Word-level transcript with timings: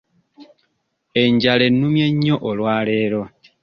Enjala 1.23 1.63
ennumye 1.69 2.05
nnyo 2.13 2.35
olwaleero. 2.49 3.21